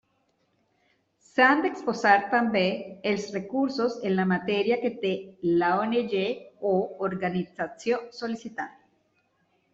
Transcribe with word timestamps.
S'han 1.25 1.59
d'exposar 1.65 2.13
també 2.31 2.63
els 3.11 3.27
recursos 3.35 3.99
en 4.11 4.17
la 4.21 4.25
matèria 4.33 4.79
que 4.87 4.91
té 5.05 5.13
l'ONG 5.61 6.17
o 6.73 6.75
organització 7.11 8.03
sol·licitant. 8.23 8.77